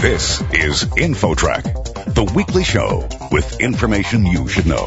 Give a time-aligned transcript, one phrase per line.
[0.00, 4.86] This is InfoTrack, the weekly show with information you should know.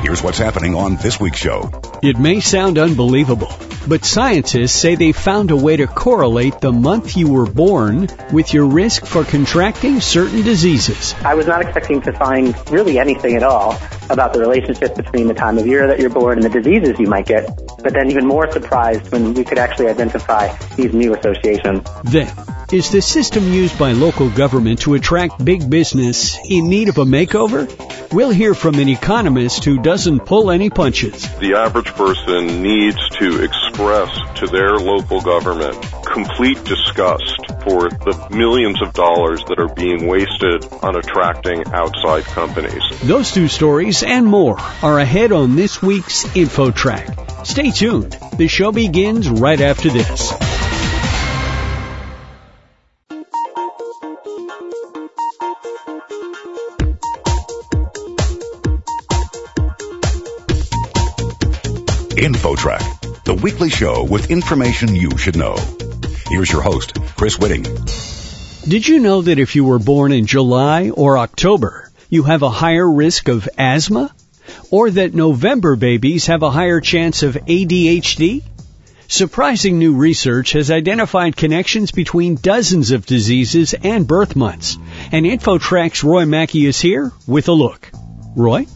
[0.00, 1.70] Here's what's happening on this week's show.
[2.02, 3.54] It may sound unbelievable,
[3.86, 8.54] but scientists say they found a way to correlate the month you were born with
[8.54, 11.14] your risk for contracting certain diseases.
[11.22, 13.78] I was not expecting to find really anything at all
[14.10, 17.06] about the relationship between the time of year that you're born and the diseases you
[17.06, 17.46] might get,
[17.82, 21.86] but then even more surprised when we could actually identify these new associations.
[22.04, 22.32] Then,
[22.72, 27.04] is the system used by local government to attract big business in need of a
[27.04, 27.66] makeover?
[28.12, 31.28] We'll hear from an economist who doesn't pull any punches.
[31.38, 35.76] The average person needs to express to their local government
[36.16, 42.82] complete disgust for the millions of dollars that are being wasted on attracting outside companies.
[43.02, 47.46] Those two stories and more are ahead on this week's InfoTrack.
[47.46, 48.16] Stay tuned.
[48.38, 50.32] The show begins right after this.
[62.16, 65.75] InfoTrack, the weekly show with information you should know.
[66.28, 67.62] Here's your host, Chris Whitting.
[68.68, 72.50] Did you know that if you were born in July or October, you have a
[72.50, 74.12] higher risk of asthma?
[74.72, 78.42] Or that November babies have a higher chance of ADHD?
[79.06, 84.78] Surprising new research has identified connections between dozens of diseases and birth months.
[85.12, 87.88] And InfoTrack's Roy Mackey is here with a look.
[88.34, 88.66] Roy?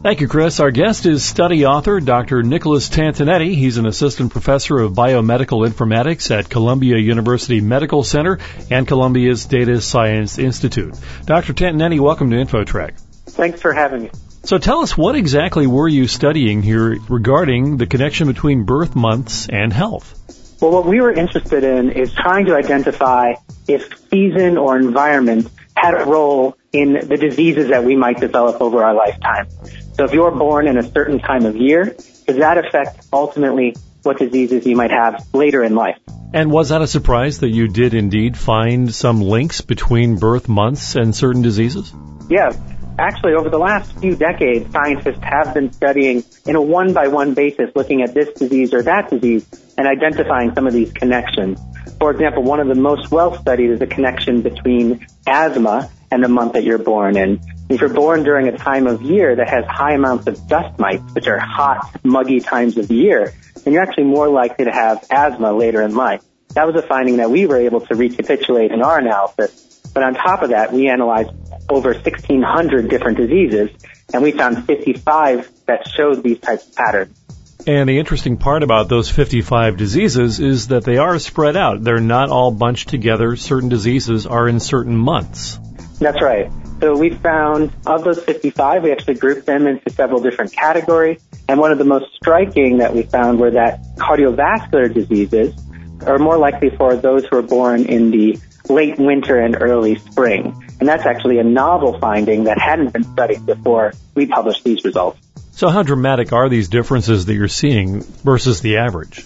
[0.00, 0.60] Thank you, Chris.
[0.60, 2.44] Our guest is study author Dr.
[2.44, 3.56] Nicholas Tatonetti.
[3.56, 8.38] He's an assistant professor of biomedical informatics at Columbia University Medical Center
[8.70, 10.94] and Columbia's Data Science Institute.
[11.24, 11.52] Dr.
[11.52, 12.96] Tatonetti, welcome to InfoTrack.
[13.26, 14.10] Thanks for having me.
[14.44, 19.48] So tell us what exactly were you studying here regarding the connection between birth months
[19.48, 20.14] and health?
[20.60, 23.34] Well, what we were interested in is trying to identify
[23.66, 28.84] if season or environment had a role in the diseases that we might develop over
[28.84, 29.48] our lifetime.
[29.94, 31.96] So if you're born in a certain time of year,
[32.26, 35.98] does that affect ultimately what diseases you might have later in life?
[36.32, 40.94] And was that a surprise that you did indeed find some links between birth months
[40.94, 41.92] and certain diseases?
[42.28, 42.52] Yeah.
[42.98, 47.32] Actually, over the last few decades, scientists have been studying in a one by one
[47.32, 49.46] basis, looking at this disease or that disease
[49.78, 51.60] and identifying some of these connections.
[52.00, 56.28] For example, one of the most well studied is a connection between asthma and the
[56.28, 57.16] month that you're born.
[57.16, 57.40] in.
[57.68, 61.04] if you're born during a time of year that has high amounts of dust mites,
[61.14, 63.32] which are hot, muggy times of the year,
[63.62, 66.22] then you're actually more likely to have asthma later in life.
[66.54, 69.67] That was a finding that we were able to recapitulate in our analysis.
[69.98, 71.30] But on top of that, we analyzed
[71.68, 73.70] over 1,600 different diseases,
[74.14, 77.18] and we found 55 that showed these types of patterns.
[77.66, 81.82] And the interesting part about those 55 diseases is that they are spread out.
[81.82, 83.34] They're not all bunched together.
[83.34, 85.58] Certain diseases are in certain months.
[85.98, 86.48] That's right.
[86.80, 91.20] So we found of those 55, we actually grouped them into several different categories.
[91.48, 95.60] And one of the most striking that we found were that cardiovascular diseases
[96.06, 98.38] are more likely for those who are born in the
[98.68, 100.64] late winter and early spring.
[100.80, 105.18] And that's actually a novel finding that hadn't been studied before we published these results.
[105.52, 109.24] So how dramatic are these differences that you're seeing versus the average?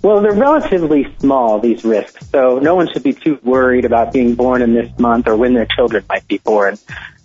[0.00, 4.34] Well, they're relatively small, these risks, so no one should be too worried about being
[4.34, 6.76] born in this month or when their children might be born.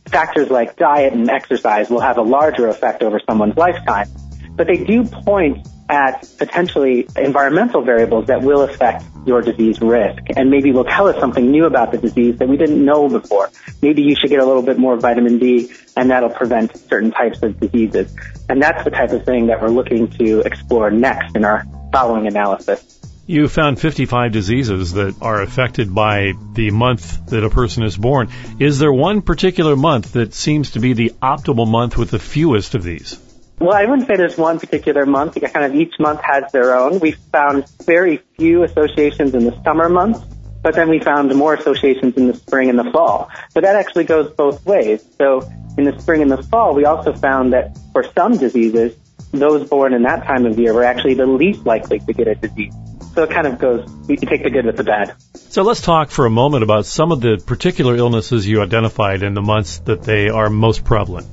[0.06, 4.10] Factors like diet and exercise will have a larger effect over someone's lifetime,
[4.56, 10.50] but they do point at potentially environmental variables that will affect your disease risk and
[10.52, 13.50] maybe will tell us something new about the disease that we didn't know before.
[13.82, 17.42] Maybe you should get a little bit more vitamin D and that'll prevent certain types
[17.42, 18.16] of diseases.
[18.48, 22.28] And that's the type of thing that we're looking to explore next in our following
[22.28, 23.00] analysis.
[23.26, 28.30] You found 55 diseases that are affected by the month that a person is born.
[28.60, 32.74] Is there one particular month that seems to be the optimal month with the fewest
[32.74, 33.20] of these?
[33.60, 35.38] Well, I wouldn't say there's one particular month.
[35.42, 37.00] Kind of each month has their own.
[37.00, 40.22] We found very few associations in the summer months,
[40.64, 43.30] but then we found more associations in the spring and the fall.
[43.54, 45.04] But that actually goes both ways.
[45.18, 45.42] So
[45.78, 48.96] in the spring and the fall, we also found that for some diseases,
[49.32, 52.36] those born in that time of year were actually the least likely to get a
[52.36, 52.74] disease.
[53.14, 55.16] So it kind of goes, you take the good with the bad.
[55.36, 59.34] So let's talk for a moment about some of the particular illnesses you identified in
[59.34, 61.28] the months that they are most prevalent.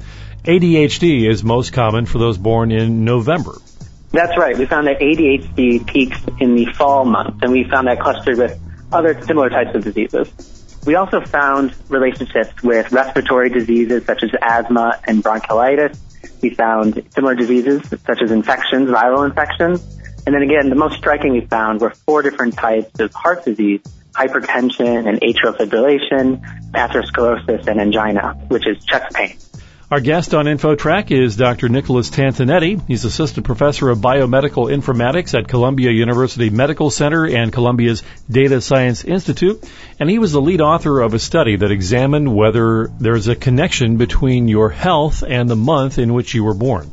[0.46, 3.58] ADHD is most common for those born in November.
[4.12, 4.56] That's right.
[4.56, 8.58] We found that ADHD peaks in the fall months, and we found that clustered with
[8.92, 10.30] other similar types of diseases.
[10.86, 15.98] We also found relationships with respiratory diseases such as asthma and bronchiolitis,
[16.40, 19.82] we found similar diseases such as infections, viral infections.
[20.26, 23.80] And then again, the most striking we found were four different types of heart disease
[24.16, 26.40] hypertension and atrial fibrillation,
[26.72, 29.36] atherosclerosis, and angina, which is chest pain.
[29.88, 31.68] Our guest on InfoTrack is Dr.
[31.68, 32.84] Nicholas Tatonetti.
[32.88, 39.04] He's assistant professor of biomedical informatics at Columbia University Medical Center and Columbia's Data Science
[39.04, 39.62] Institute.
[40.00, 43.96] And he was the lead author of a study that examined whether there's a connection
[43.96, 46.90] between your health and the month in which you were born.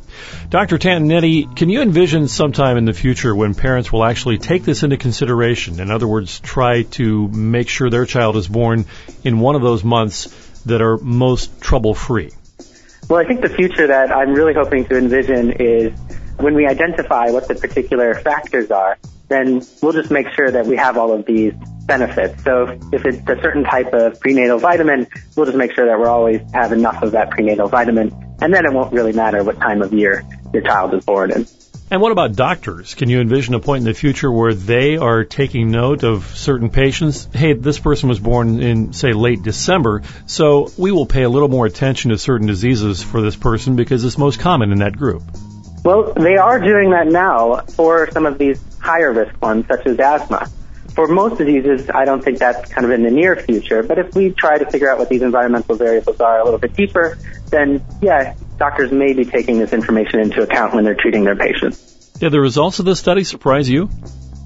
[0.48, 0.78] Dr.
[0.78, 4.98] Tatonetti, can you envision sometime in the future when parents will actually take this into
[4.98, 5.80] consideration?
[5.80, 8.84] In other words, try to make sure their child is born
[9.24, 10.26] in one of those months
[10.66, 12.30] that are most trouble free?
[13.08, 15.92] Well, I think the future that I'm really hoping to envision is
[16.38, 18.98] when we identify what the particular factors are,
[19.28, 21.52] then we'll just make sure that we have all of these
[21.86, 22.42] benefits.
[22.44, 25.06] So if it's a certain type of prenatal vitamin,
[25.36, 28.10] we'll just make sure that we're always have enough of that prenatal vitamin,
[28.40, 31.46] and then it won't really matter what time of year your child is born in.
[31.94, 32.94] And what about doctors?
[32.94, 36.68] Can you envision a point in the future where they are taking note of certain
[36.68, 37.28] patients?
[37.32, 41.46] Hey, this person was born in, say, late December, so we will pay a little
[41.46, 45.22] more attention to certain diseases for this person because it's most common in that group.
[45.84, 49.96] Well, they are doing that now for some of these higher risk ones, such as
[50.00, 50.50] asthma.
[50.96, 54.16] For most diseases, I don't think that's kind of in the near future, but if
[54.16, 57.16] we try to figure out what these environmental variables are a little bit deeper,
[57.50, 62.10] then yeah, doctors may be taking this information into account when they're treating their patients.
[62.18, 63.90] Did the results of this study surprise you?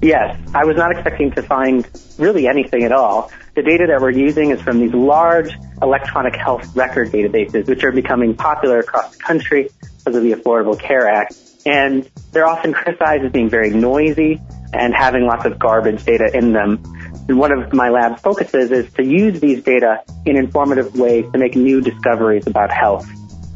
[0.01, 3.31] Yes, I was not expecting to find really anything at all.
[3.55, 5.51] The data that we're using is from these large
[5.81, 10.79] electronic health record databases, which are becoming popular across the country because of the Affordable
[10.79, 11.35] Care Act.
[11.65, 14.39] And they're often criticized as being very noisy
[14.71, 16.81] and having lots of garbage data in them.
[17.27, 21.37] And one of my lab's focuses is to use these data in informative ways to
[21.37, 23.07] make new discoveries about health.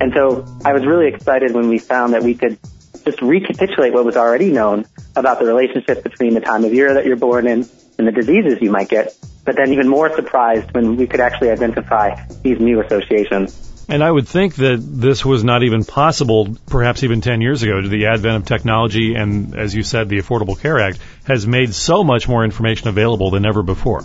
[0.03, 2.59] And so I was really excited when we found that we could
[3.05, 4.83] just recapitulate what was already known
[5.15, 7.65] about the relationship between the time of year that you're born in
[7.97, 9.15] and the diseases you might get,
[9.45, 13.85] but then even more surprised when we could actually identify these new associations.
[13.87, 17.79] And I would think that this was not even possible, perhaps even 10 years ago,
[17.79, 21.73] to the advent of technology and, as you said, the Affordable Care Act has made
[21.73, 24.01] so much more information available than ever before.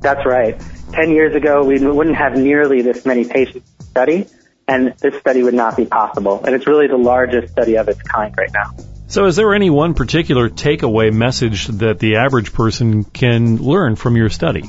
[0.00, 0.60] That's right.
[0.90, 4.26] 10 years ago, we wouldn't have nearly this many patients study,
[4.68, 6.42] and this study would not be possible.
[6.44, 8.74] And it's really the largest study of its kind right now.
[9.08, 14.16] So, is there any one particular takeaway message that the average person can learn from
[14.16, 14.64] your study?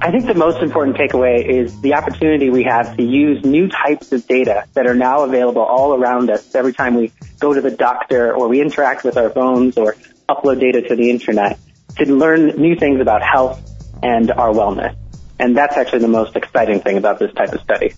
[0.00, 4.12] I think the most important takeaway is the opportunity we have to use new types
[4.12, 7.70] of data that are now available all around us every time we go to the
[7.70, 9.96] doctor or we interact with our phones or
[10.28, 11.58] upload data to the internet
[11.96, 13.60] to learn new things about health
[14.02, 14.94] and our wellness.
[15.38, 17.94] And that's actually the most exciting thing about this type of study.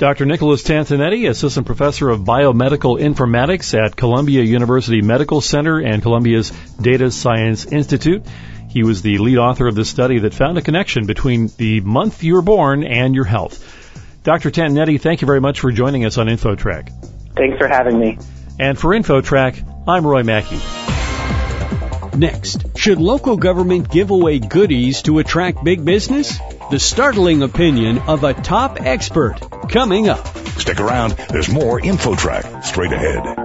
[0.00, 0.24] Dr.
[0.24, 6.48] Nicholas Tatonetti, Assistant Professor of Biomedical Informatics at Columbia University Medical Center and Columbia's
[6.80, 8.22] Data Science Institute.
[8.70, 12.24] He was the lead author of the study that found a connection between the month
[12.24, 13.62] you were born and your health.
[14.22, 14.50] Dr.
[14.50, 17.34] Tatonetti, thank you very much for joining us on InfoTrack.
[17.36, 18.18] Thanks for having me.
[18.58, 20.60] And for InfoTrack, I'm Roy Mackey.
[22.16, 26.40] Next, should local government give away goodies to attract big business?
[26.70, 30.24] The startling opinion of a top expert coming up.
[30.56, 31.16] Stick around.
[31.28, 33.39] There's more InfoTrack straight ahead.